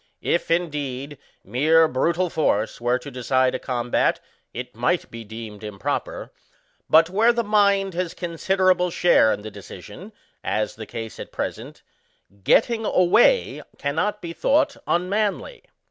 If, 0.23 0.49
indeed, 0.49 1.19
mere 1.43 1.87
brutal 1.87 2.31
force 2.31 2.81
were 2.81 2.97
to 2.97 3.11
decide 3.11 3.53
a 3.53 3.59
combat, 3.59 4.19
it 4.51 4.75
might 4.75 5.11
be 5.11 5.23
deemed 5.23 5.63
improper; 5.63 6.31
but, 6.89 7.11
where 7.11 7.31
the 7.31 7.43
mind 7.43 7.93
has 7.93 8.15
con 8.15 8.31
siderable 8.37 8.91
share 8.91 9.31
in 9.31 9.43
the 9.43 9.51
decision, 9.51 10.11
as 10.43 10.73
the 10.73 10.87
case 10.87 11.19
at 11.19 11.31
present, 11.31 11.83
getting 12.43 12.83
away 12.83 13.61
cannot 13.77 14.23
be 14.23 14.33
thought 14.33 14.75
unmanly. 14.87 15.65